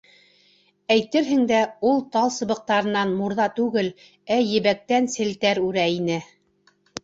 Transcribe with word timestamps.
Әйтерһең 0.95 1.43
дә, 1.51 1.59
ул 1.89 2.01
тал 2.15 2.33
сыбыҡтарынан 2.39 3.13
мурҙа 3.21 3.47
түгел, 3.61 3.93
ә 4.39 4.41
ебәктән 4.57 5.15
селтәр 5.21 5.65
үрә 5.71 5.89
ине. 6.01 6.21